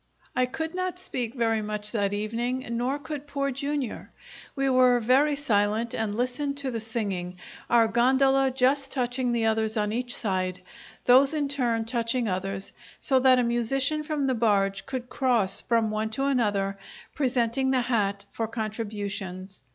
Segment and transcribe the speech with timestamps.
[0.35, 4.05] I could not speak much that evening, nor could Poor Jr.
[4.55, 7.37] We were very silent and listened to the singing,
[7.69, 10.63] our gondola just touching the others on each side,
[11.05, 15.91] those in turn touching others, so that a musician from the barge could cross from
[15.91, 16.79] one to another,
[17.13, 19.61] presenting the hat for contributions.